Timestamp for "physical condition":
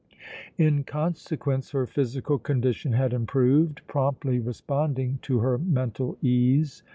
1.85-2.93